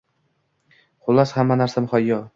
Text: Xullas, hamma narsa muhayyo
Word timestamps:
Xullas, 1.09 1.37
hamma 1.37 1.61
narsa 1.63 1.89
muhayyo 1.89 2.23